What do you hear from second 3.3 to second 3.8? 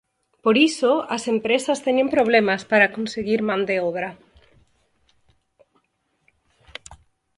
man de